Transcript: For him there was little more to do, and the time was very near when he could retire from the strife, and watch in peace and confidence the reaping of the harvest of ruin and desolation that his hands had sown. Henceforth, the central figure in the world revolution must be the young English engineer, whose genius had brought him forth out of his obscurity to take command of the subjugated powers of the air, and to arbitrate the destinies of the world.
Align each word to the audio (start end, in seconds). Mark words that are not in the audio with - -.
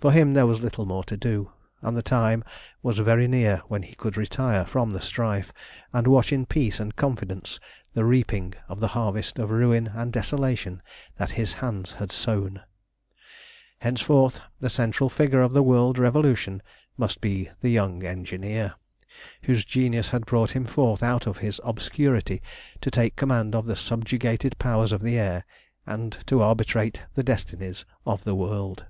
For 0.00 0.12
him 0.12 0.30
there 0.30 0.46
was 0.46 0.60
little 0.60 0.86
more 0.86 1.02
to 1.02 1.16
do, 1.16 1.50
and 1.82 1.96
the 1.96 2.02
time 2.02 2.44
was 2.80 3.00
very 3.00 3.26
near 3.26 3.56
when 3.66 3.82
he 3.82 3.96
could 3.96 4.16
retire 4.16 4.64
from 4.64 4.92
the 4.92 5.00
strife, 5.00 5.52
and 5.92 6.06
watch 6.06 6.32
in 6.32 6.46
peace 6.46 6.78
and 6.78 6.94
confidence 6.94 7.58
the 7.92 8.04
reaping 8.04 8.54
of 8.68 8.78
the 8.78 8.86
harvest 8.94 9.40
of 9.40 9.50
ruin 9.50 9.88
and 9.92 10.12
desolation 10.12 10.80
that 11.16 11.32
his 11.32 11.54
hands 11.54 11.94
had 11.94 12.12
sown. 12.12 12.60
Henceforth, 13.80 14.38
the 14.60 14.70
central 14.70 15.10
figure 15.10 15.42
in 15.42 15.52
the 15.52 15.64
world 15.64 15.98
revolution 15.98 16.62
must 16.96 17.20
be 17.20 17.50
the 17.58 17.70
young 17.70 17.94
English 17.94 18.10
engineer, 18.12 18.74
whose 19.42 19.64
genius 19.64 20.10
had 20.10 20.24
brought 20.24 20.52
him 20.52 20.66
forth 20.66 21.02
out 21.02 21.26
of 21.26 21.38
his 21.38 21.60
obscurity 21.64 22.40
to 22.80 22.92
take 22.92 23.16
command 23.16 23.56
of 23.56 23.66
the 23.66 23.74
subjugated 23.74 24.56
powers 24.60 24.92
of 24.92 25.02
the 25.02 25.18
air, 25.18 25.44
and 25.84 26.16
to 26.26 26.40
arbitrate 26.42 27.02
the 27.14 27.24
destinies 27.24 27.84
of 28.06 28.22
the 28.22 28.36
world. 28.36 28.84